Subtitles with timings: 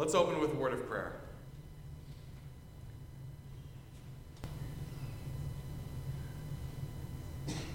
[0.00, 1.12] Let's open with a word of prayer.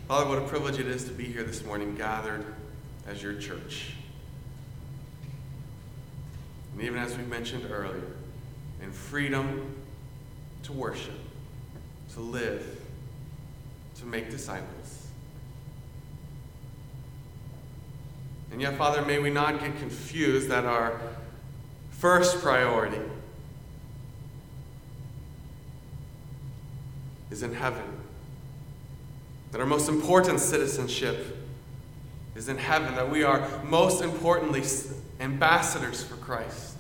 [0.08, 2.44] Father, what a privilege it is to be here this morning, gathered
[3.06, 3.94] as your church.
[6.74, 8.02] And even as we mentioned earlier,
[8.82, 9.76] in freedom
[10.64, 11.14] to worship,
[12.16, 12.82] to live,
[14.00, 15.06] to make disciples.
[18.52, 21.00] And yet, Father, may we not get confused that our
[22.06, 23.02] first priority
[27.32, 27.82] is in heaven.
[29.52, 31.36] That our most important citizenship
[32.36, 32.94] is in heaven.
[32.94, 34.62] That we are most importantly
[35.20, 36.78] ambassadors for Christ.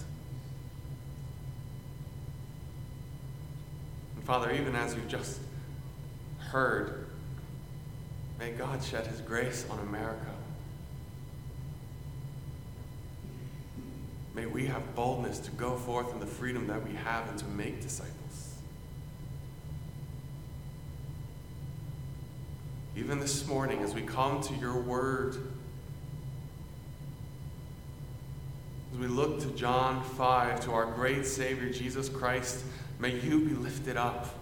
[4.18, 5.40] And Father, even as we've just
[6.38, 7.07] heard,
[8.38, 10.34] may God shed his grace on America.
[14.35, 17.45] May we have boldness to go forth in the freedom that we have and to
[17.45, 18.55] make disciples.
[22.98, 25.37] Even this morning, as we come to your word,
[28.91, 32.65] as we look to John 5, to our great Savior Jesus Christ,
[32.99, 34.35] may you be lifted up.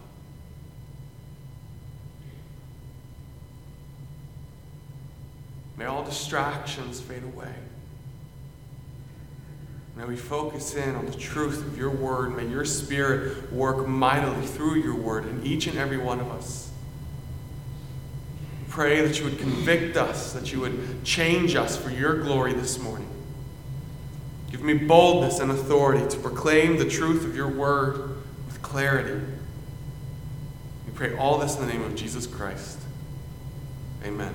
[5.78, 7.53] May all distractions fade away.
[9.96, 12.36] May we focus in on the truth of your word.
[12.36, 16.72] May your spirit work mightily through your word in each and every one of us.
[18.70, 22.80] Pray that you would convict us, that you would change us for your glory this
[22.80, 23.08] morning.
[24.50, 29.24] Give me boldness and authority to proclaim the truth of your word with clarity.
[30.88, 32.80] We pray all this in the name of Jesus Christ.
[34.04, 34.34] Amen.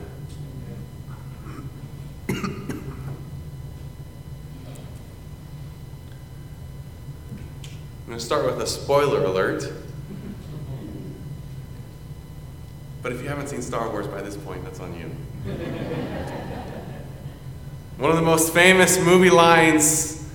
[8.18, 9.72] Going to start with a spoiler alert.
[13.00, 15.04] But if you haven't seen Star Wars by this point, that's on you.
[17.96, 20.28] One of the most famous movie lines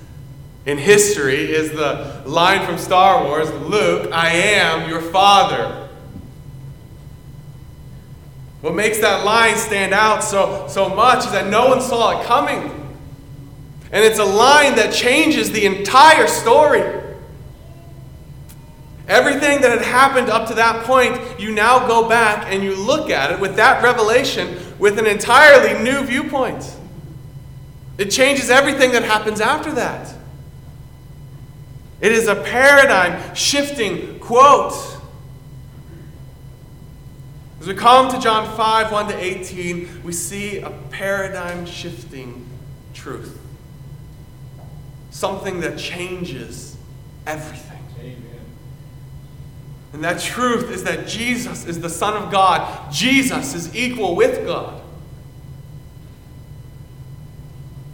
[0.66, 5.90] in history is the line from Star Wars Luke, I am your father.
[8.62, 12.26] What makes that line stand out so, so much is that no one saw it
[12.26, 12.96] coming.
[13.92, 17.03] And it's a line that changes the entire story.
[19.08, 23.10] Everything that had happened up to that point, you now go back and you look
[23.10, 26.76] at it with that revelation with an entirely new viewpoint.
[27.98, 30.14] It changes everything that happens after that.
[32.00, 34.74] It is a paradigm shifting quote.
[37.60, 42.46] As we come to John 5 1 to 18, we see a paradigm shifting
[42.94, 43.40] truth.
[45.12, 46.76] Something that changes
[47.26, 47.73] everything.
[49.94, 52.92] And that truth is that Jesus is the Son of God.
[52.92, 54.82] Jesus is equal with God.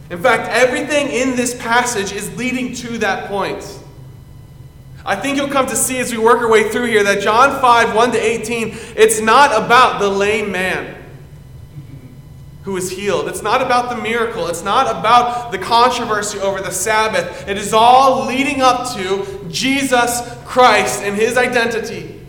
[0.08, 3.78] In fact, everything in this passage is leading to that point.
[5.04, 7.60] I think you'll come to see as we work our way through here that John
[7.60, 10.96] 5 1 to 18, it's not about the lame man
[12.64, 13.28] who is healed.
[13.28, 14.46] It's not about the miracle.
[14.48, 17.48] It's not about the controversy over the Sabbath.
[17.48, 22.20] It is all leading up to Jesus Christ and his identity.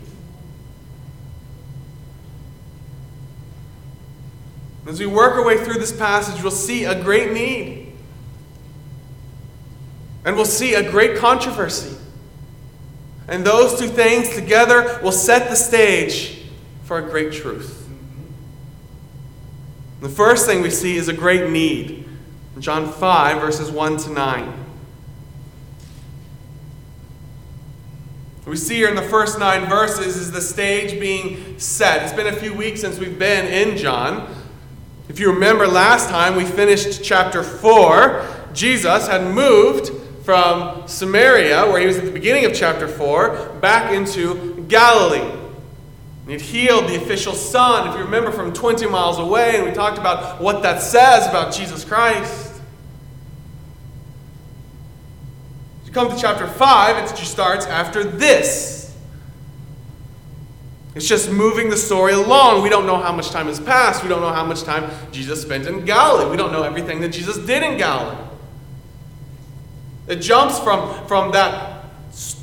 [4.86, 7.94] As we work our way through this passage, we'll see a great need.
[10.24, 11.96] And we'll see a great controversy.
[13.28, 16.42] And those two things together will set the stage
[16.84, 17.88] for a great truth.
[20.00, 22.08] The first thing we see is a great need.
[22.58, 24.61] John 5, verses 1 to 9.
[28.44, 32.02] We see here in the first nine verses is the stage being set.
[32.02, 34.34] It's been a few weeks since we've been in John.
[35.08, 38.26] If you remember last time, we finished chapter 4.
[38.52, 39.92] Jesus had moved
[40.24, 45.38] from Samaria, where he was at the beginning of chapter 4, back into Galilee.
[46.26, 49.98] He'd healed the official son, if you remember, from 20 miles away, and we talked
[49.98, 52.60] about what that says about Jesus Christ.
[55.81, 58.96] As you come to chapter 5, it just starts after this.
[60.94, 62.62] It's just moving the story along.
[62.62, 64.02] We don't know how much time has passed.
[64.02, 66.30] We don't know how much time Jesus spent in Galilee.
[66.30, 68.16] We don't know everything that Jesus did in Galilee.
[70.08, 71.72] It jumps from, from that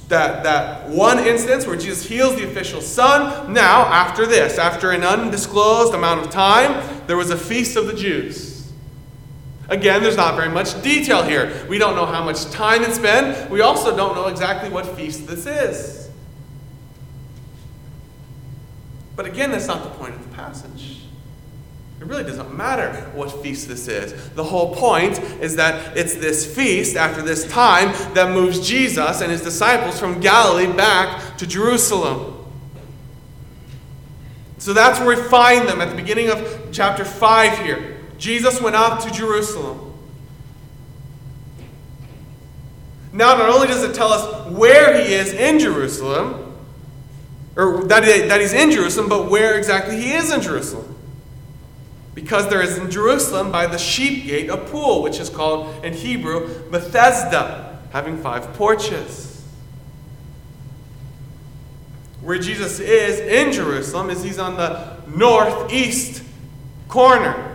[0.09, 3.53] that, that one instance where Jesus heals the official son.
[3.53, 7.93] Now, after this, after an undisclosed amount of time, there was a feast of the
[7.93, 8.48] Jews.
[9.69, 11.65] Again, there's not very much detail here.
[11.69, 13.49] We don't know how much time it's been.
[13.49, 16.09] We also don't know exactly what feast this is.
[19.15, 21.01] But again, that's not the point of the passage.
[21.99, 24.29] It really doesn't matter what feast this is.
[24.29, 29.29] The whole point is that it's this feast after this time that moves Jesus and
[29.29, 32.37] his disciples from Galilee back to Jerusalem.
[34.57, 37.98] So that's where we find them at the beginning of chapter 5 here.
[38.19, 39.89] Jesus went up to Jerusalem.
[43.11, 46.45] Now, not only does it tell us where he is in Jerusalem,
[47.55, 50.95] or that, that he's in Jerusalem, but where exactly he is in Jerusalem.
[52.13, 55.93] Because there is in Jerusalem by the sheep gate a pool, which is called in
[55.93, 59.43] Hebrew Bethesda, having five porches.
[62.21, 66.21] Where Jesus is in Jerusalem is he's on the northeast
[66.89, 67.48] corner.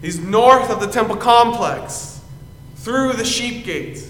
[0.00, 2.20] He's north of the temple complex,
[2.76, 4.06] through the sheep gate.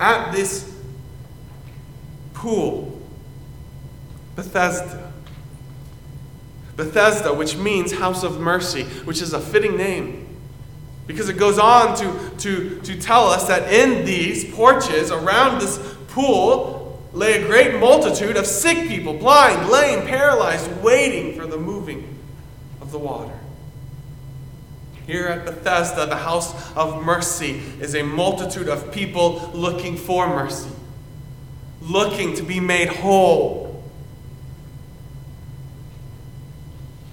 [0.00, 0.74] At this
[2.34, 3.00] pool,
[4.34, 5.12] Bethesda.
[6.76, 10.26] Bethesda, which means house of mercy, which is a fitting name.
[11.06, 15.78] Because it goes on to, to, to tell us that in these porches around this
[16.08, 21.75] pool lay a great multitude of sick people, blind, lame, paralyzed, waiting for the of
[22.96, 23.38] the water.
[25.06, 30.70] Here at Bethesda, the house of mercy, is a multitude of people looking for mercy,
[31.80, 33.66] looking to be made whole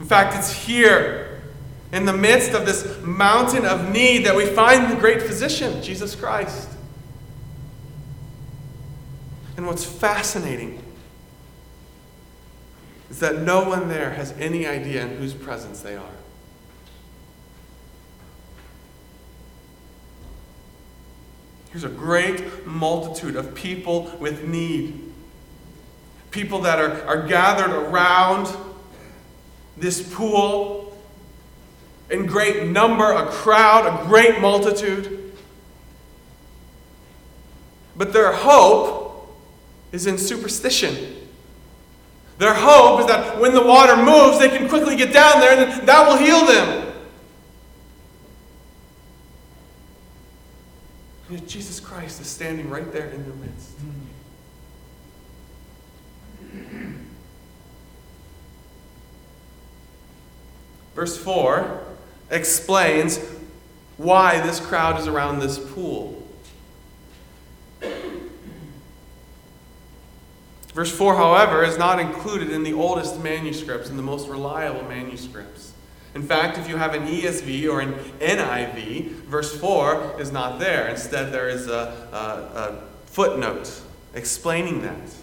[0.04, 1.42] In fact, it's here,
[1.94, 6.14] in the midst of this mountain of need, that we find the great physician, Jesus
[6.14, 6.68] Christ.
[9.56, 10.83] And what's fascinating
[13.10, 16.06] is that no one there has any idea in whose presence they are.
[21.72, 25.12] Here's a great multitude of people with need.
[26.30, 28.56] People that are, are gathered around
[29.76, 30.96] this pool
[32.12, 35.34] in great number, a crowd, a great multitude.
[37.96, 39.36] But their hope
[39.92, 41.13] is in superstition.
[42.38, 45.88] Their hope is that when the water moves, they can quickly get down there and
[45.88, 46.94] that will heal them.
[51.48, 53.72] Jesus Christ is standing right there in their midst.
[60.96, 61.84] Verse 4
[62.30, 63.20] explains
[63.98, 66.23] why this crowd is around this pool.
[70.74, 75.74] Verse 4, however, is not included in the oldest manuscripts and the most reliable manuscripts.
[76.16, 80.88] In fact, if you have an ESV or an NIV, verse 4 is not there.
[80.88, 83.82] Instead, there is a, a, a footnote
[84.14, 85.16] explaining that.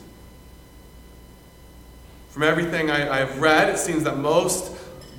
[2.31, 4.76] From everything I, have read, it seems that most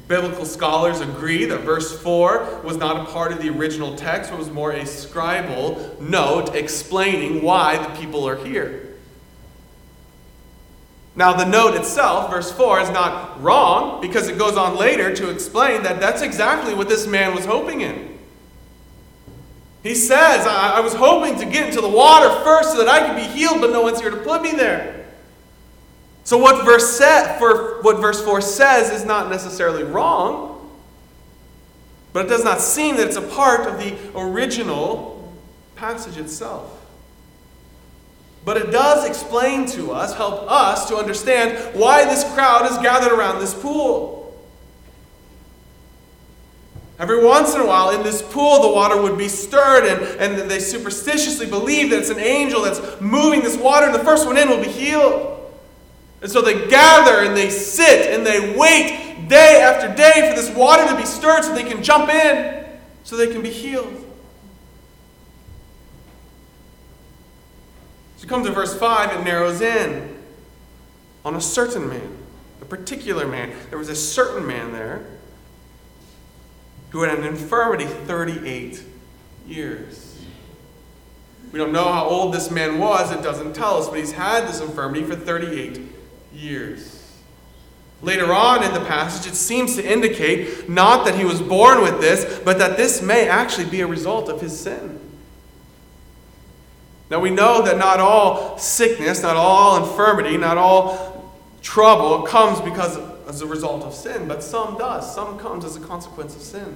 [0.07, 4.39] Biblical scholars agree that verse 4 was not a part of the original text, but
[4.39, 8.90] was more a scribal note explaining why the people are here.
[11.15, 15.29] Now, the note itself, verse 4, is not wrong because it goes on later to
[15.29, 18.17] explain that that's exactly what this man was hoping in.
[19.83, 23.07] He says, I, I was hoping to get into the water first so that I
[23.07, 25.06] could be healed, but no one's here to put me there.
[26.23, 30.71] So what verse set for what verse 4 says is not necessarily wrong,
[32.13, 35.33] but it does not seem that it's a part of the original
[35.75, 36.81] passage itself.
[38.44, 43.12] But it does explain to us, help us to understand why this crowd is gathered
[43.12, 44.19] around this pool.
[46.98, 50.50] Every once in a while, in this pool, the water would be stirred, and, and
[50.50, 54.38] they superstitiously believe that it's an angel that's moving this water, and the first one
[54.38, 55.40] in will be healed.
[56.21, 60.56] And so they gather and they sit and they wait day after day for this
[60.56, 62.66] water to be stirred so they can jump in,
[63.04, 64.10] so they can be healed.
[68.21, 70.16] So come to verse 5, it narrows in
[71.25, 72.18] on a certain man,
[72.61, 73.51] a particular man.
[73.71, 75.04] There was a certain man there
[76.92, 78.83] who had an infirmity 38
[79.47, 80.21] years.
[81.51, 84.47] We don't know how old this man was, it doesn't tell us, but he's had
[84.47, 85.81] this infirmity for 38
[86.31, 87.18] years.
[88.04, 91.99] Later on in the passage, it seems to indicate not that he was born with
[91.99, 95.00] this, but that this may actually be a result of his sin.
[97.11, 101.30] Now we know that not all sickness, not all infirmity, not all
[101.61, 105.13] trouble comes because as a result of sin, but some does.
[105.13, 106.73] Some comes as a consequence of sin.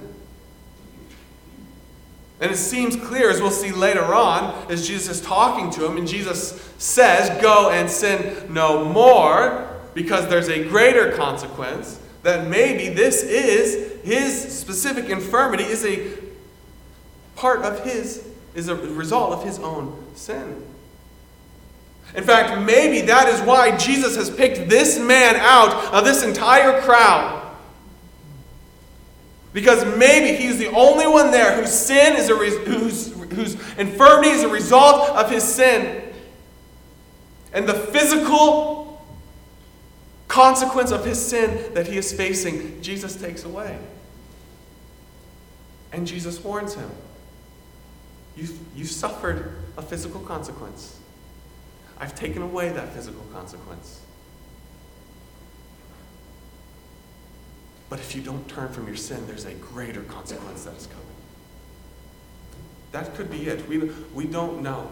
[2.38, 5.96] And it seems clear, as we'll see later on, as Jesus is talking to him,
[5.96, 12.92] and Jesus says, Go and sin no more, because there's a greater consequence, that maybe
[12.92, 16.12] this is his specific infirmity, is a
[17.36, 18.25] part of his,
[18.56, 20.62] is a result of his own sin.
[22.14, 26.80] In fact, maybe that is why Jesus has picked this man out of this entire
[26.80, 27.54] crowd.
[29.52, 34.42] Because maybe he's the only one there whose sin is a whose, whose infirmity is
[34.42, 36.02] a result of his sin.
[37.52, 39.06] And the physical
[40.28, 43.78] consequence of his sin that he is facing, Jesus takes away.
[45.92, 46.90] And Jesus warns him.
[48.36, 50.98] You've, you've suffered a physical consequence.
[51.98, 54.00] I've taken away that physical consequence.
[57.88, 61.06] But if you don't turn from your sin, there's a greater consequence that is coming.
[62.92, 63.66] That could be it.
[63.68, 64.90] We, we don't know.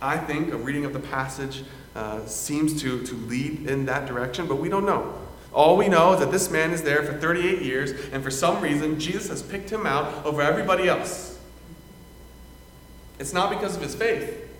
[0.00, 1.62] I think a reading of the passage
[1.94, 5.14] uh, seems to, to lead in that direction, but we don't know.
[5.52, 8.60] All we know is that this man is there for 38 years, and for some
[8.60, 11.31] reason, Jesus has picked him out over everybody else.
[13.22, 14.50] It's not because of his faith,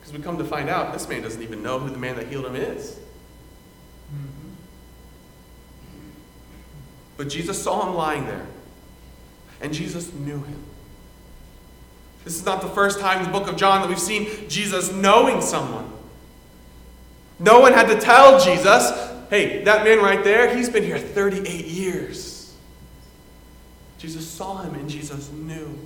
[0.00, 2.26] because we come to find out this man doesn't even know who the man that
[2.26, 2.98] healed him is.
[7.16, 8.48] But Jesus saw him lying there,
[9.60, 10.64] and Jesus knew him.
[12.24, 14.92] This is not the first time in the book of John that we've seen Jesus
[14.92, 15.88] knowing someone.
[17.38, 18.90] No one had to tell Jesus,
[19.30, 22.56] hey, that man right there, he's been here 38 years.
[23.98, 25.78] Jesus saw him and Jesus knew.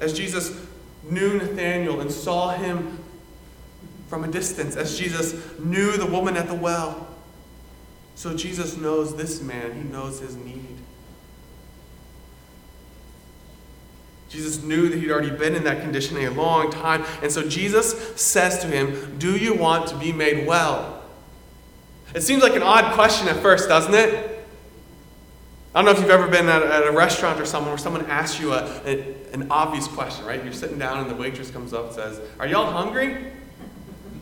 [0.00, 0.60] As Jesus
[1.08, 2.98] knew Nathanael and saw him
[4.08, 7.08] from a distance, as Jesus knew the woman at the well.
[8.14, 10.78] So Jesus knows this man, he knows his need.
[14.28, 17.04] Jesus knew that he'd already been in that condition a long time.
[17.22, 21.04] And so Jesus says to him, Do you want to be made well?
[22.14, 24.33] It seems like an odd question at first, doesn't it?
[25.74, 27.78] I don't know if you've ever been at a, at a restaurant or somewhere where
[27.78, 30.42] someone asks you a, a, an obvious question, right?
[30.44, 33.32] You're sitting down and the waitress comes up and says, Are y'all hungry?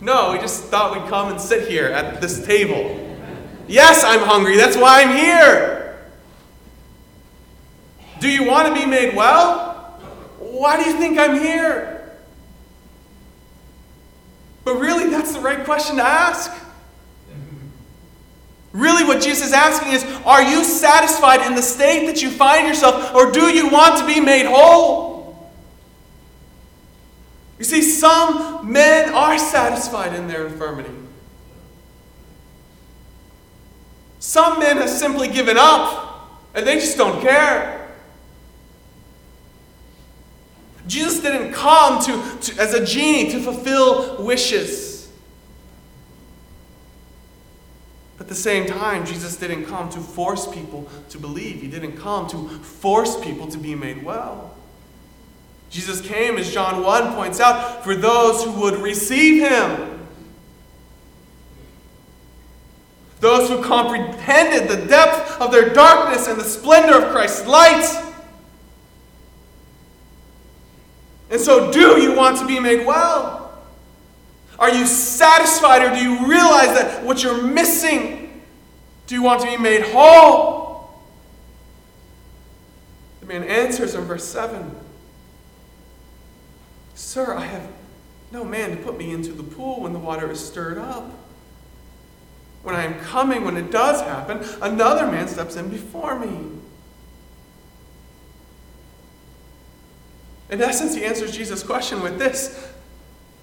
[0.01, 3.11] No, we just thought we'd come and sit here at this table.
[3.69, 4.57] Yes, I'm hungry.
[4.57, 6.09] That's why I'm here.
[8.19, 9.99] Do you want to be made well?
[10.39, 12.19] Why do you think I'm here?
[14.65, 16.51] But really, that's the right question to ask.
[18.73, 22.67] Really, what Jesus is asking is Are you satisfied in the state that you find
[22.67, 25.53] yourself, or do you want to be made whole?
[27.59, 30.91] You see, some men are satisfied in their infirmity.
[34.19, 37.83] Some men have simply given up, and they just don't care.
[40.87, 44.93] Jesus didn't come to, to as a genie to fulfill wishes.
[48.15, 51.61] At the same time, Jesus didn't come to force people to believe.
[51.61, 54.57] He didn't come to force people to be made well.
[55.69, 60.09] Jesus came, as John 1 points out, for those who would receive him.
[63.21, 68.15] Those who comprehended the depth of their darkness and the splendor of Christ's light.
[71.31, 73.63] And so, do you want to be made well?
[74.59, 78.22] Are you satisfied or do you realize that what you're missing?
[79.07, 80.91] Do you want to be made whole?
[83.21, 84.75] The man answers in verse 7
[86.95, 87.69] Sir, I have
[88.31, 91.11] no man to put me into the pool when the water is stirred up.
[92.63, 96.53] When I am coming, when it does happen, another man steps in before me.
[100.49, 102.69] In essence, he answers Jesus' question with this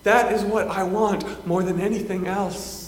[0.04, 2.79] that is what I want more than anything else.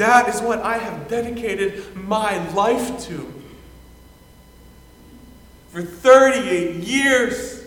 [0.00, 3.30] That is what I have dedicated my life to.
[5.68, 7.66] For 38 years,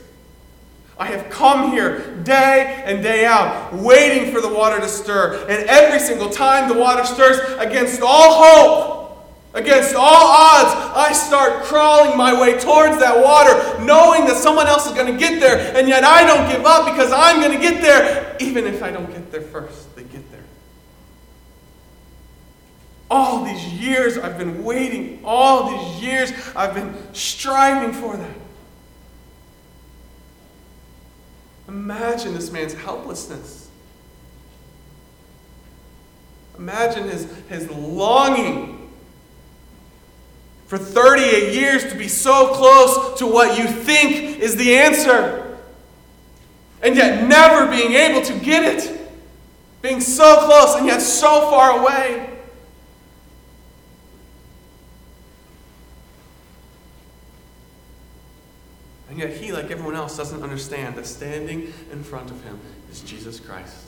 [0.97, 5.45] I have come here day and day out, waiting for the water to stir.
[5.47, 8.99] And every single time the water stirs, against all hope,
[9.55, 13.53] Against all odds, I start crawling my way towards that water,
[13.85, 16.91] knowing that someone else is going to get there, and yet I don't give up
[16.91, 19.95] because I'm going to get there, even if I don't get there first.
[19.95, 20.43] They get there.
[23.15, 28.35] All these years I've been waiting, all these years I've been striving for that.
[31.67, 33.69] Imagine this man's helplessness.
[36.57, 38.89] Imagine his, his longing
[40.65, 45.59] For 38 years to be so close to what you think is the answer,
[46.81, 49.07] and yet never being able to get it.
[49.83, 52.32] Being so close and yet so far away.
[59.23, 62.59] Yet he, like everyone else, doesn't understand that standing in front of him
[62.91, 63.87] is Jesus Christ.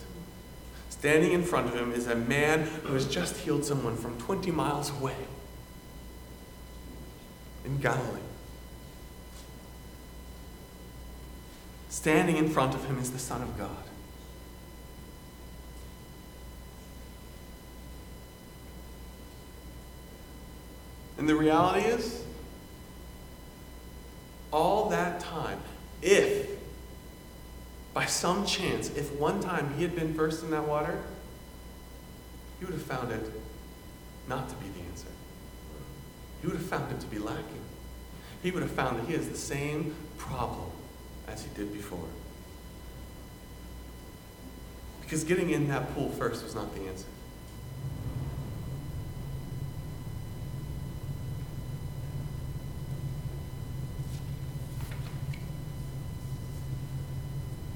[0.89, 4.51] Standing in front of him is a man who has just healed someone from 20
[4.51, 5.15] miles away
[7.65, 8.19] in Galilee.
[11.89, 13.69] Standing in front of him is the Son of God.
[21.17, 22.24] And the reality is,
[24.55, 25.59] all that time,
[26.01, 26.49] if
[27.93, 31.03] by some chance, if one time he had been first in that water,
[32.59, 33.29] he would have found it
[34.29, 35.07] not to be the answer.
[36.41, 37.61] He would have found it to be lacking.
[38.43, 40.71] He would have found that he has the same problem
[41.27, 42.07] as he did before.
[45.01, 47.07] Because getting in that pool first was not the answer.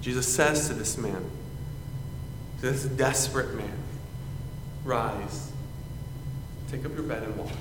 [0.09, 1.23] Jesus says to this man,
[2.61, 3.77] to this desperate man,
[4.83, 5.51] Rise,
[6.71, 7.51] take up your bed and walk.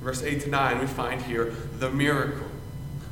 [0.00, 2.46] Verse 8 to 9, we find here the miracle.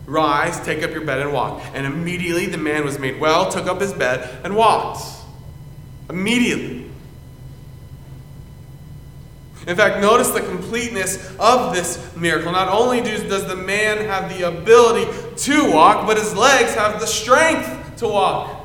[0.07, 1.63] Rise, take up your bed and walk.
[1.75, 5.05] And immediately the man was made well, took up his bed, and walked.
[6.09, 6.91] Immediately.
[9.67, 12.51] In fact, notice the completeness of this miracle.
[12.51, 15.05] Not only does the man have the ability
[15.45, 18.59] to walk, but his legs have the strength to walk.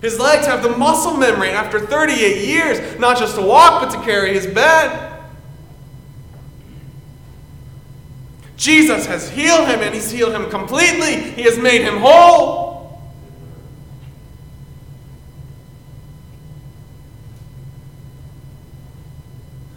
[0.00, 4.04] His legs have the muscle memory after 38 years, not just to walk, but to
[4.04, 5.04] carry his bed.
[8.56, 11.14] Jesus has healed him, and he's healed him completely.
[11.32, 13.00] He has made him whole.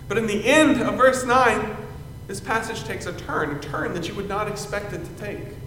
[0.07, 1.77] But in the end of verse 9,
[2.27, 5.60] this passage takes a turn, a turn that you would not expect it to take.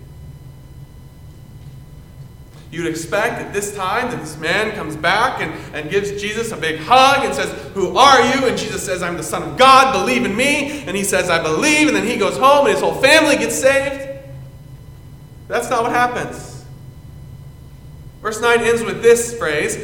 [2.74, 6.56] You'd expect at this time that this man comes back and, and gives Jesus a
[6.56, 8.48] big hug and says, Who are you?
[8.48, 10.82] And Jesus says, I'm the Son of God, believe in me.
[10.82, 11.86] And he says, I believe.
[11.86, 14.26] And then he goes home and his whole family gets saved.
[15.46, 16.64] That's not what happens.
[18.20, 19.76] Verse 9 ends with this phrase,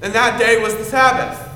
[0.00, 1.48] and that day was the Sabbath.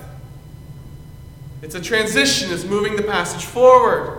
[1.63, 4.16] It's a transition, it's moving the passage forward.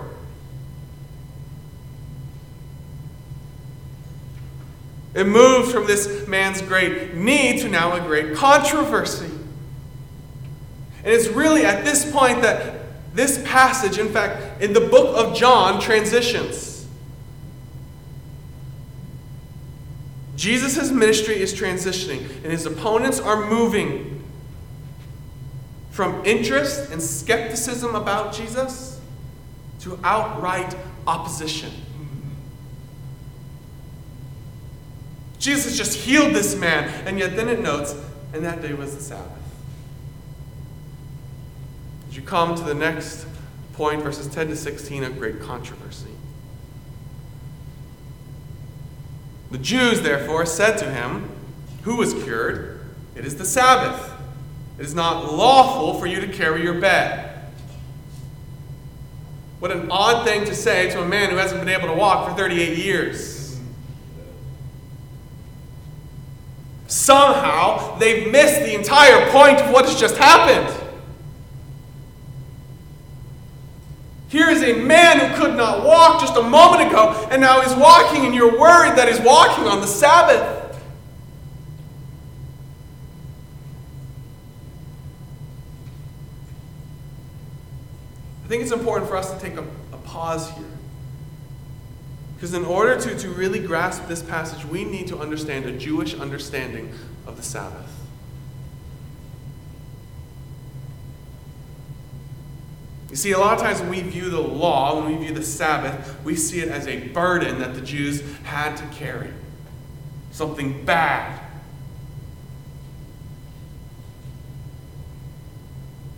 [5.18, 9.26] It moves from this man's great need to now a great controversy.
[9.26, 15.36] And it's really at this point that this passage, in fact, in the book of
[15.36, 16.86] John, transitions.
[20.36, 24.24] Jesus' ministry is transitioning, and his opponents are moving
[25.90, 29.02] from interest and skepticism about Jesus
[29.80, 30.76] to outright
[31.08, 31.72] opposition.
[35.40, 37.96] Jesus just healed this man, and yet then it notes,
[38.34, 39.32] and that day was the Sabbath.
[42.10, 43.28] As you come to the next
[43.74, 46.10] point, verses 10 to 16, a great controversy.
[49.52, 51.30] The Jews, therefore, said to him,
[51.84, 52.82] Who was cured?
[53.16, 54.12] It is the Sabbath.
[54.78, 57.46] It is not lawful for you to carry your bed.
[59.60, 62.30] What an odd thing to say to a man who hasn't been able to walk
[62.30, 63.37] for 38 years.
[67.08, 70.76] Somehow, they've missed the entire point of what has just happened.
[74.28, 77.74] Here is a man who could not walk just a moment ago, and now he's
[77.78, 80.78] walking, and you're worried that he's walking on the Sabbath.
[88.44, 90.67] I think it's important for us to take a, a pause here.
[92.38, 96.14] Because in order to, to really grasp this passage, we need to understand a Jewish
[96.14, 96.94] understanding
[97.26, 97.92] of the Sabbath.
[103.10, 105.42] You see, a lot of times when we view the law, when we view the
[105.42, 109.32] Sabbath, we see it as a burden that the Jews had to carry.
[110.30, 111.42] Something bad.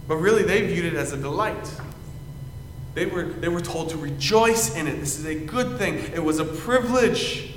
[0.06, 1.72] But really, they viewed it as a delight.
[3.00, 5.00] They were, they were told to rejoice in it.
[5.00, 7.54] This is a good thing, it was a privilege.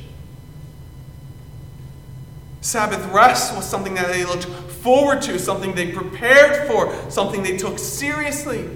[2.61, 7.57] Sabbath rest was something that they looked forward to, something they prepared for, something they
[7.57, 8.71] took seriously.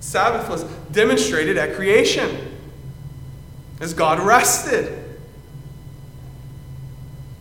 [0.00, 2.56] Sabbath was demonstrated at creation
[3.78, 5.18] as God rested.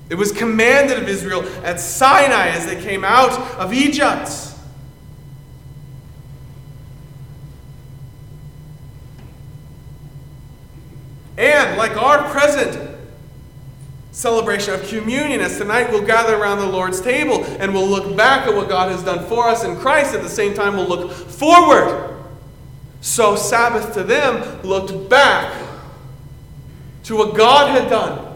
[0.10, 4.50] It was commanded of Israel at Sinai as they came out of Egypt.
[11.42, 11.98] And like
[12.30, 12.92] present
[14.12, 18.48] celebration of communion, as tonight we'll gather around the Lord's table and we'll look back
[18.48, 20.14] at what God has done for us in Christ.
[20.14, 22.10] At the same time, we'll look forward.
[23.00, 25.52] So, Sabbath to them looked back
[27.06, 28.28] to what God had done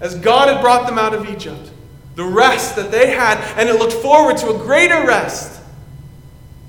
[0.00, 1.70] as God had brought them out of Egypt,
[2.16, 5.60] the rest that they had, and it looked forward to a greater rest.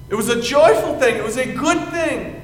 [0.10, 2.43] It was a joyful thing, it was a good thing.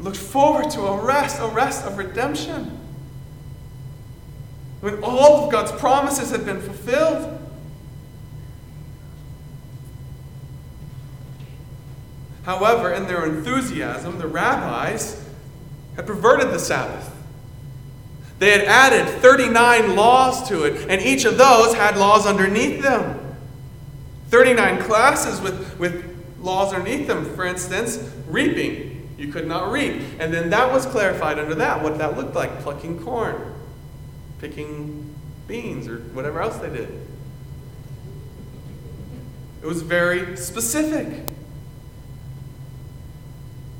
[0.00, 2.78] Looked forward to a rest, a rest of redemption.
[4.80, 7.38] When all of God's promises had been fulfilled.
[12.44, 15.22] However, in their enthusiasm, the rabbis
[15.96, 17.14] had perverted the Sabbath.
[18.38, 23.36] They had added 39 laws to it, and each of those had laws underneath them.
[24.30, 26.02] 39 classes with, with
[26.40, 27.26] laws underneath them.
[27.36, 28.89] For instance, reaping.
[29.20, 30.00] You could not reap.
[30.18, 33.52] And then that was clarified under that, what that looked like plucking corn,
[34.38, 35.14] picking
[35.46, 37.06] beans, or whatever else they did.
[39.62, 41.28] It was very specific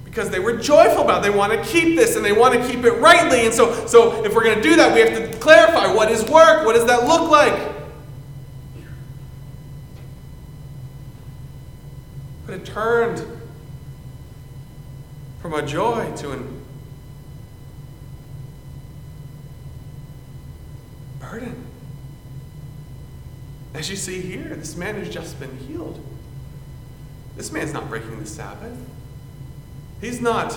[0.05, 1.31] because they were joyful about it.
[1.33, 3.47] They want to keep this and they want to keep it rightly.
[3.47, 6.23] And so, so if we're going to do that, we have to clarify what is
[6.25, 6.67] work?
[6.67, 7.59] What does that look like?
[12.45, 13.40] But it turned
[15.51, 16.65] from a joy to an
[21.19, 21.67] burden.
[23.75, 26.01] As you see here, this man has just been healed.
[27.37, 28.79] This man's not breaking the Sabbath.
[30.01, 30.57] He's not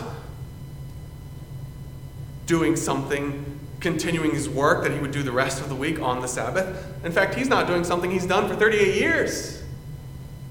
[2.45, 6.21] doing something, continuing his work that he would do the rest of the week on
[6.21, 7.03] the Sabbath.
[7.03, 9.63] In fact, he's not doing something he's done for 38 years.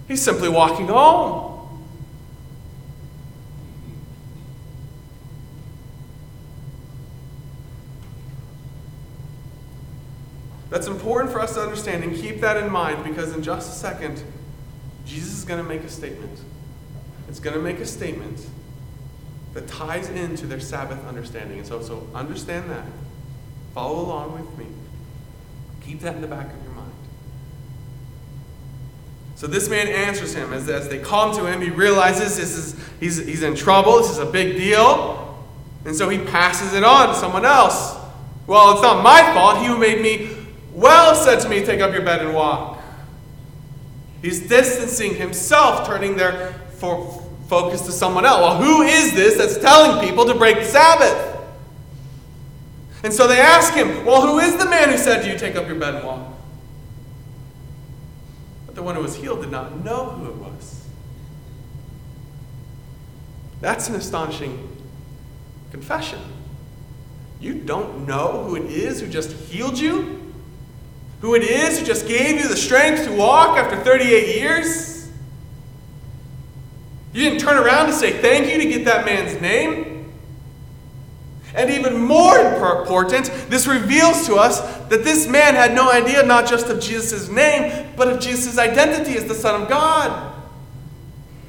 [0.09, 1.52] He's simply walking home.
[10.83, 13.73] That's important for us to understand and keep that in mind because in just a
[13.73, 14.21] second,
[15.07, 16.41] Jesus is going to make a statement.
[17.29, 18.45] It's going to make a statement
[19.55, 21.59] that ties into their Sabbath understanding.
[21.59, 22.85] And so, so understand that.
[23.75, 24.67] Follow along with me.
[25.83, 26.93] Keep that in the back of your mind.
[29.37, 31.61] So this man answers him as, as they come to him.
[31.61, 33.99] He realizes this is he's, he's in trouble.
[33.99, 35.47] This is a big deal.
[35.85, 37.97] And so he passes it on to someone else.
[38.49, 39.59] Well, it's not my fault.
[39.59, 40.32] He who made me
[40.73, 42.81] well said to me, Take up your bed and walk.
[44.23, 48.41] He's distancing himself, turning their for, focus to someone else.
[48.41, 51.41] Well, who is this that's telling people to break the Sabbath?
[53.03, 55.57] And so they ask him, Well, who is the man who said to you, Take
[55.57, 56.29] up your bed and walk?
[58.67, 60.87] But the one who was healed did not know who it was.
[63.61, 64.69] That's an astonishing
[65.71, 66.21] confession.
[67.41, 70.22] You don't know who it is who just healed you?
[71.23, 75.09] Who it is who just gave you the strength to walk after 38 years?
[77.13, 80.13] You didn't turn around to say thank you to get that man's name.
[81.55, 86.49] And even more important, this reveals to us that this man had no idea not
[86.49, 90.35] just of Jesus' name, but of Jesus' identity as the Son of God.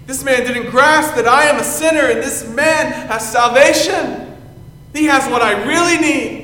[0.05, 4.37] This man didn't grasp that I am a sinner and this man has salvation.
[4.93, 6.42] He has what I really need.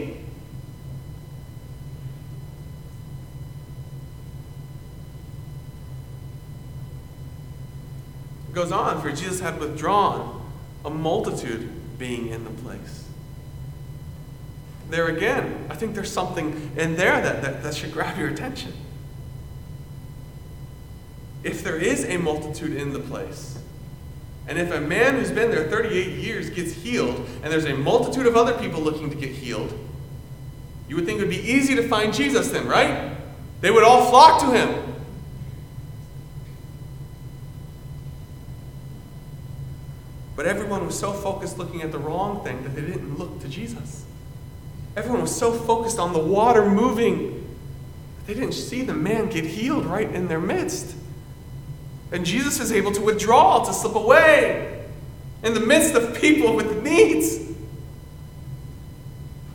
[8.60, 10.46] Goes on, for Jesus had withdrawn,
[10.84, 13.08] a multitude being in the place.
[14.90, 18.74] There again, I think there's something in there that, that, that should grab your attention.
[21.42, 23.60] If there is a multitude in the place,
[24.46, 28.26] and if a man who's been there 38 years gets healed, and there's a multitude
[28.26, 29.74] of other people looking to get healed,
[30.90, 33.16] you would think it would be easy to find Jesus then, right?
[33.62, 34.90] They would all flock to him.
[40.40, 43.48] But everyone was so focused looking at the wrong thing that they didn't look to
[43.48, 44.06] Jesus.
[44.98, 47.48] Everyone was so focused on the water moving
[48.18, 50.96] that they didn't see the man get healed right in their midst.
[52.12, 54.84] And Jesus is able to withdraw, to slip away
[55.44, 57.36] in the midst of people with needs.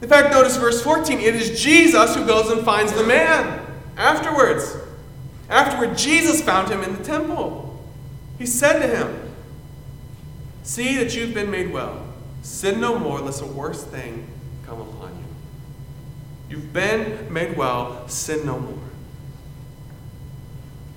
[0.00, 3.60] In fact, notice verse 14 it is Jesus who goes and finds the man.
[3.96, 4.76] afterwards.
[5.50, 7.84] Afterward, Jesus found him in the temple.
[8.38, 9.23] He said to him,
[10.64, 12.02] See that you've been made well.
[12.42, 14.26] Sin no more, lest a worse thing
[14.66, 15.24] come upon you.
[16.56, 18.78] You've been made well, sin no more.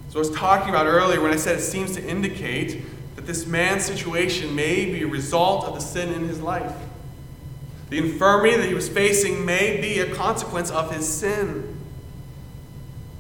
[0.10, 2.82] So I was talking about earlier when I said it seems to indicate
[3.18, 6.74] that this man's situation may be a result of the sin in his life.
[7.90, 11.78] The infirmity that he was facing may be a consequence of his sin.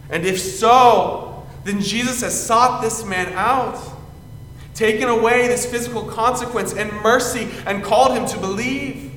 [0.09, 3.77] And if so, then Jesus has sought this man out,
[4.77, 9.11] taken away this physical consequence and mercy, and called him to believe,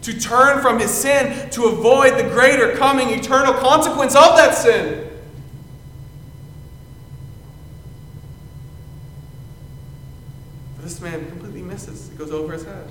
[0.00, 5.10] to turn from his sin, to avoid the greater coming eternal consequence of that sin.
[10.76, 12.88] But this man completely misses, it goes over his head.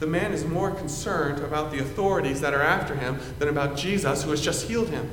[0.00, 4.24] The man is more concerned about the authorities that are after him than about Jesus
[4.24, 5.08] who has just healed him.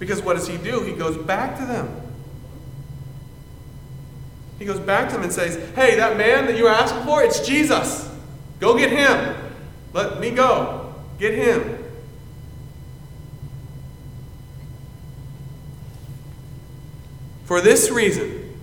[0.00, 0.82] Because what does he do?
[0.82, 2.03] He goes back to them.
[4.58, 7.22] He goes back to them and says, Hey, that man that you were asking for,
[7.22, 8.08] it's Jesus.
[8.60, 9.36] Go get him.
[9.92, 10.94] Let me go.
[11.18, 11.84] Get him.
[17.44, 18.56] For this reason,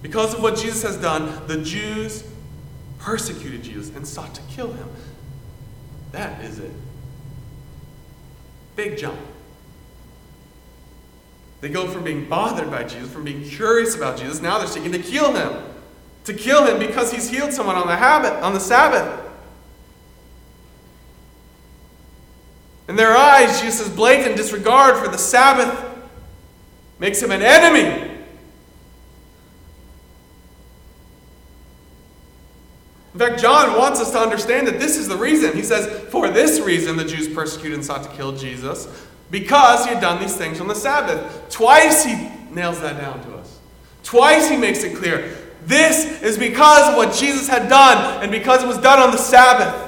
[0.00, 2.24] because of what Jesus has done, the Jews
[2.98, 4.88] persecuted Jesus and sought to kill him.
[6.12, 6.72] That is it.
[8.74, 9.18] Big jump.
[11.60, 14.92] They go from being bothered by Jesus, from being curious about Jesus, now they're seeking
[14.92, 15.64] to kill him.
[16.24, 19.26] To kill him because he's healed someone on the habit on the Sabbath.
[22.88, 25.84] In their eyes, Jesus' blatant disregard for the Sabbath
[26.98, 28.16] makes him an enemy.
[33.14, 35.54] In fact, John wants us to understand that this is the reason.
[35.54, 38.86] He says, For this reason, the Jews persecuted and sought to kill Jesus,
[39.30, 41.48] because he had done these things on the Sabbath.
[41.50, 43.58] Twice he nails that down to us.
[44.02, 45.36] Twice he makes it clear.
[45.66, 49.18] This is because of what Jesus had done, and because it was done on the
[49.18, 49.84] Sabbath.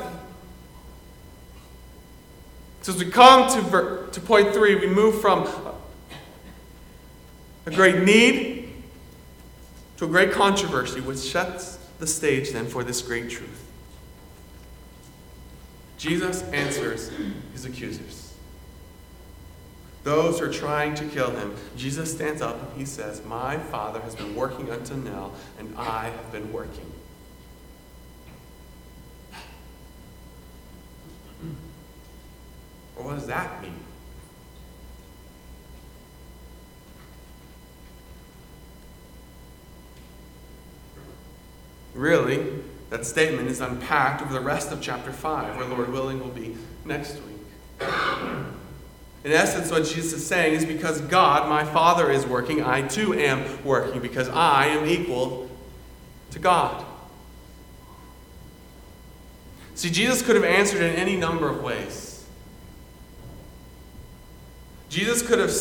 [2.82, 5.48] So, as we come to, to point three, we move from
[7.66, 8.72] a great need
[9.98, 13.70] to a great controversy, which sets the stage then for this great truth.
[15.98, 17.10] Jesus answers
[17.52, 18.29] his accusers.
[20.02, 24.00] Those who are trying to kill him, Jesus stands up and he says, My Father
[24.00, 26.90] has been working until now, and I have been working.
[32.96, 33.74] Well, what does that mean?
[41.94, 46.28] Really, that statement is unpacked over the rest of chapter 5, where Lord willing will
[46.28, 47.88] be next week.
[49.22, 53.12] In essence, what Jesus is saying is because God, my Father, is working, I too
[53.12, 55.50] am working, because I am equal
[56.30, 56.84] to God.
[59.74, 62.26] See, Jesus could have answered in any number of ways.
[64.88, 65.54] Jesus could have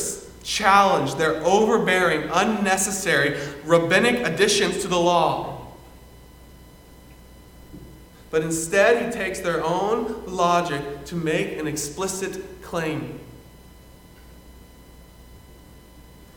[0.43, 5.67] challenged their overbearing, unnecessary rabbinic additions to the law.
[8.31, 13.19] But instead, he takes their own logic to make an explicit claim.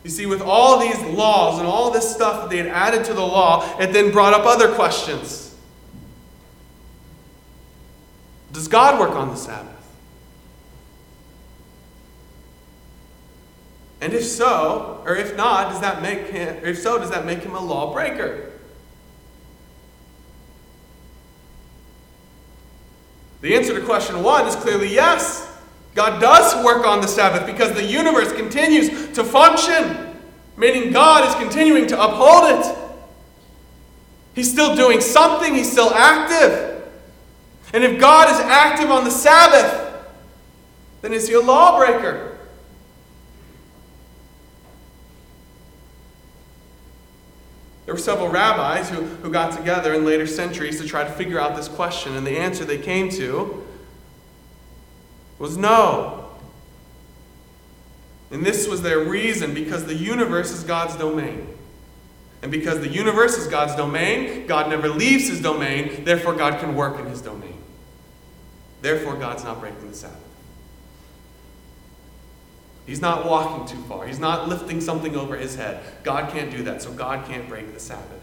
[0.04, 3.14] You see, with all these laws and all this stuff that they had added to
[3.14, 5.54] the law, it then brought up other questions.
[8.52, 9.68] Does God work on the Sabbath?
[14.00, 17.38] And if so, or if not, does that make him, if so, does that make
[17.38, 18.50] him a lawbreaker?
[23.42, 25.51] The answer to question one is clearly yes.
[25.94, 30.16] God does work on the Sabbath because the universe continues to function,
[30.56, 32.78] meaning God is continuing to uphold it.
[34.34, 36.90] He's still doing something, He's still active.
[37.74, 40.06] And if God is active on the Sabbath,
[41.02, 42.38] then is He a lawbreaker?
[47.84, 51.38] There were several rabbis who, who got together in later centuries to try to figure
[51.38, 53.66] out this question, and the answer they came to
[55.42, 56.30] was no.
[58.30, 61.48] And this was their reason because the universe is God's domain.
[62.42, 66.76] And because the universe is God's domain, God never leaves his domain, therefore, God can
[66.76, 67.58] work in his domain.
[68.82, 70.16] Therefore, God's not breaking the Sabbath.
[72.86, 74.06] He's not walking too far.
[74.06, 75.82] He's not lifting something over his head.
[76.04, 78.22] God can't do that, so God can't break the Sabbath.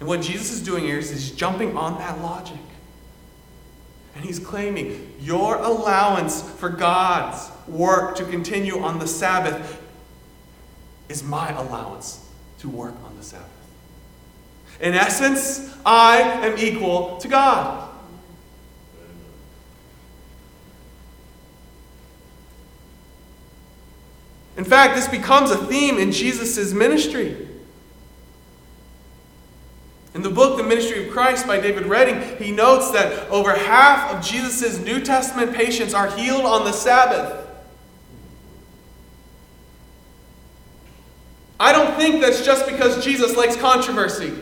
[0.00, 2.58] And what Jesus is doing here is he's jumping on that logic.
[4.14, 9.80] And he's claiming your allowance for God's work to continue on the Sabbath
[11.08, 12.26] is my allowance
[12.60, 13.46] to work on the Sabbath.
[14.80, 17.88] In essence, I am equal to God.
[24.56, 27.47] In fact, this becomes a theme in Jesus' ministry.
[30.18, 34.12] In the book, The Ministry of Christ by David Redding, he notes that over half
[34.12, 37.46] of Jesus' New Testament patients are healed on the Sabbath.
[41.60, 44.34] I don't think that's just because Jesus likes controversy.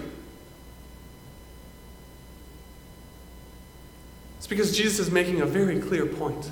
[4.38, 6.50] It's because Jesus is making a very clear point.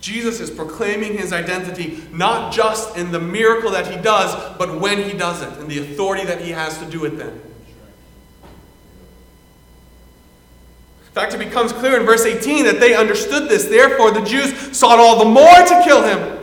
[0.00, 5.02] Jesus is proclaiming his identity not just in the miracle that he does, but when
[5.02, 7.40] he does it, and the authority that he has to do it then.
[11.06, 13.64] In fact, it becomes clear in verse 18 that they understood this.
[13.64, 16.38] Therefore, the Jews sought all the more to kill him.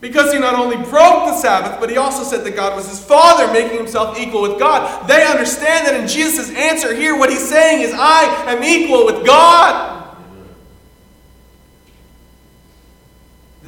[0.00, 3.02] Because he not only broke the Sabbath, but he also said that God was his
[3.02, 5.08] father, making himself equal with God.
[5.08, 9.26] They understand that in Jesus' answer here, what he's saying is, I am equal with
[9.26, 9.97] God.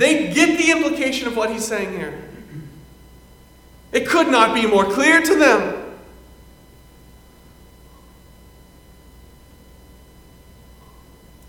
[0.00, 2.18] They get the implication of what he's saying here.
[3.92, 5.94] It could not be more clear to them.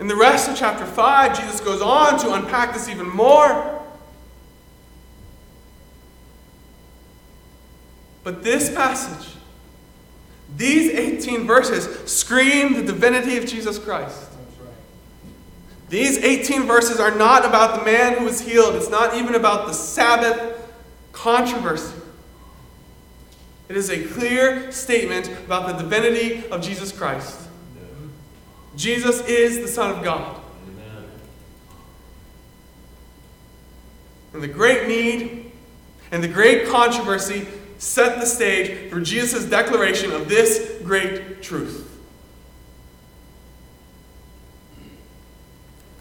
[0.01, 3.81] In the rest of chapter 5, Jesus goes on to unpack this even more.
[8.25, 9.33] But this passage,
[10.57, 14.30] these 18 verses, scream the divinity of Jesus Christ.
[15.91, 18.75] These 18 verses are not about the man who was healed.
[18.75, 20.57] It's not even about the Sabbath
[21.11, 21.93] controversy.
[23.67, 27.37] It is a clear statement about the divinity of Jesus Christ.
[28.77, 30.39] Jesus is the Son of God.
[34.33, 35.51] And the great need
[36.09, 37.49] and the great controversy
[37.79, 41.90] set the stage for Jesus' declaration of this great truth.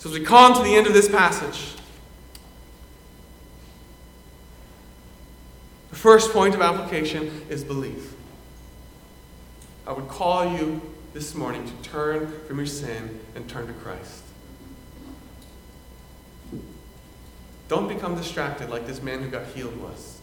[0.00, 1.74] So, as we come to the end of this passage,
[5.90, 8.14] the first point of application is belief.
[9.86, 10.80] I would call you
[11.12, 14.22] this morning to turn from your sin and turn to Christ.
[17.68, 20.18] Don't become distracted like this man who got healed was.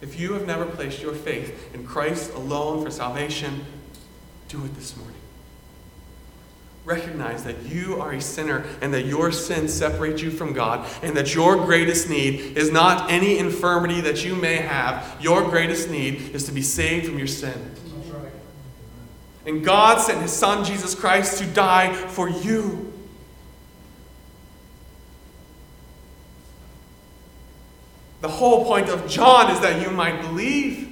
[0.00, 3.64] If you have never placed your faith in Christ alone for salvation,
[4.46, 5.16] do it this morning
[6.88, 11.14] recognize that you are a sinner and that your sin separates you from God and
[11.16, 15.16] that your greatest need is not any infirmity that you may have.
[15.20, 17.74] Your greatest need is to be saved from your sin.
[19.44, 22.92] And God sent his son Jesus Christ to die for you.
[28.20, 30.87] The whole point of John is that you might believe.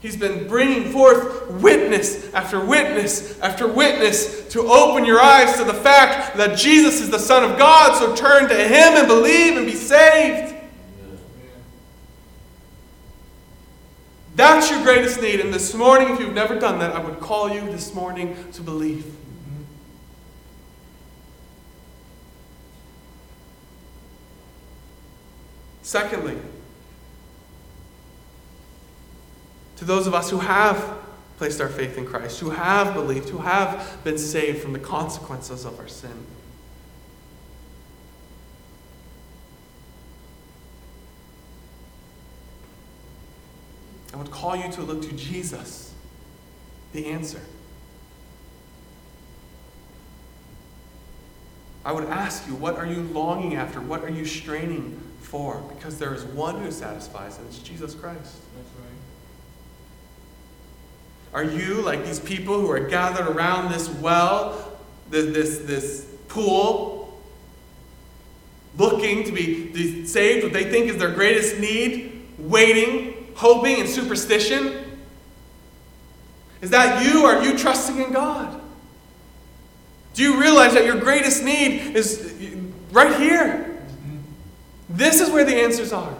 [0.00, 5.74] He's been bringing forth witness after witness after witness to open your eyes to the
[5.74, 7.98] fact that Jesus is the Son of God.
[7.98, 10.54] So turn to Him and believe and be saved.
[14.36, 15.40] That's your greatest need.
[15.40, 18.62] And this morning, if you've never done that, I would call you this morning to
[18.62, 19.10] believe.
[25.80, 26.36] Secondly,
[29.76, 30.98] to those of us who have
[31.38, 35.64] placed our faith in Christ, who have believed, who have been saved from the consequences
[35.64, 36.24] of our sin.
[44.14, 45.92] I would call you to look to Jesus,
[46.92, 47.40] the answer.
[51.84, 53.80] I would ask you, what are you longing after?
[53.80, 55.62] What are you straining for?
[55.68, 58.36] Because there is one who satisfies, and it's Jesus Christ.
[61.36, 64.72] Are you like these people who are gathered around this well,
[65.10, 67.20] this, this, this pool,
[68.78, 73.86] looking to be, be saved, what they think is their greatest need, waiting, hoping, and
[73.86, 74.98] superstition?
[76.62, 77.26] Is that you?
[77.26, 78.58] Are you trusting in God?
[80.14, 82.32] Do you realize that your greatest need is
[82.92, 83.78] right here?
[84.88, 86.16] This is where the answers are.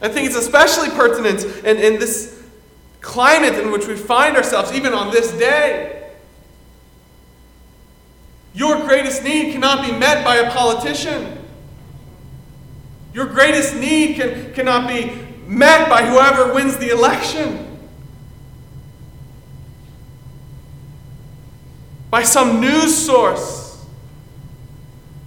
[0.00, 2.41] I think it's especially pertinent in, in this
[3.02, 6.10] climate in which we find ourselves, even on this day.
[8.54, 11.38] Your greatest need cannot be met by a politician.
[13.12, 15.12] Your greatest need can, cannot be
[15.46, 17.68] met by whoever wins the election.
[22.10, 23.84] By some news source,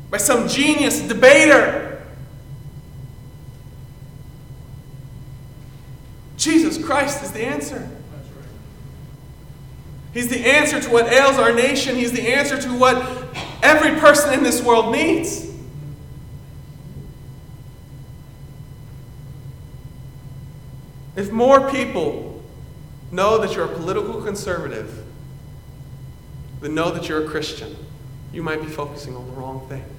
[0.10, 1.85] by some genius debater.
[6.46, 7.90] Jesus Christ is the answer.
[10.14, 11.96] He's the answer to what ails our nation.
[11.96, 12.98] He's the answer to what
[13.64, 15.52] every person in this world needs.
[21.16, 22.44] If more people
[23.12, 25.04] know that you're a political conservative
[26.62, 27.76] than know that you're a Christian,
[28.32, 29.95] you might be focusing on the wrong thing.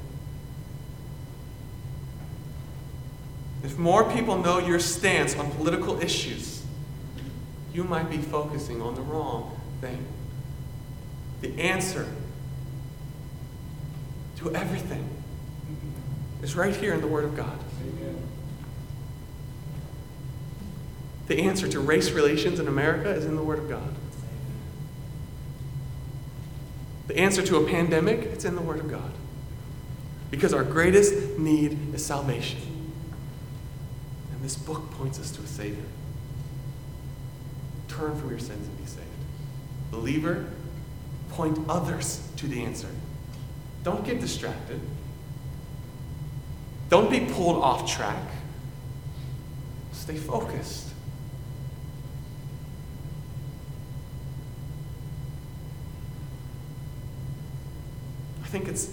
[3.67, 6.65] If more people know your stance on political issues,
[7.75, 10.07] you might be focusing on the wrong thing.
[11.41, 12.07] The answer
[14.37, 15.09] to everything
[16.45, 17.59] is right here in the Word of God.
[21.27, 23.97] The answer to race relations in America is in the Word of God.
[27.09, 29.11] The answer to a pandemic, it's in the Word of God.
[30.31, 32.66] Because our greatest need is salvation.
[34.47, 35.83] This book points us to a Savior.
[37.89, 39.03] Turn from your sins and be saved.
[39.91, 40.49] Believer,
[41.31, 42.87] point others to the answer.
[43.83, 44.81] Don't get distracted.
[46.91, 48.23] Don't be pulled off track.
[49.91, 50.91] Stay focused.
[58.45, 58.93] I think it's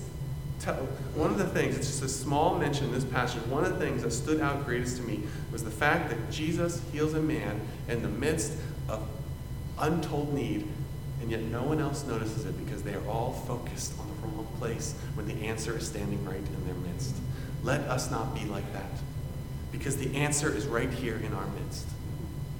[1.16, 3.86] one of the things, it's just a small mention in this passage, one of the
[3.86, 7.59] things that stood out greatest to me was the fact that Jesus heals a man
[7.88, 8.53] in the midst
[8.89, 9.07] of
[9.80, 10.68] untold need,
[11.22, 14.47] and yet no one else notices it because they are all focused on the wrong
[14.59, 17.16] place when the answer is standing right in their midst.
[17.64, 18.91] Let us not be like that
[19.72, 21.88] because the answer is right here in our midst.